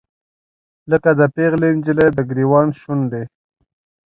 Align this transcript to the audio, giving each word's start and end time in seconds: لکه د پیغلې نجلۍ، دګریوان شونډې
لکه 0.91 1.09
د 1.19 1.21
پیغلې 1.35 1.69
نجلۍ، 1.77 2.09
دګریوان 2.17 2.67
شونډې 2.79 3.23